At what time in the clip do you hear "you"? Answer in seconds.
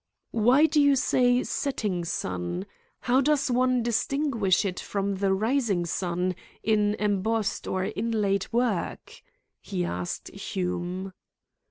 0.81-0.95